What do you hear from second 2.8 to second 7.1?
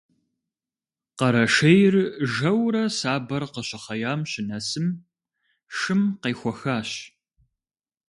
сабэр къыщыхъеям щынэсым, шым къехуэхащ.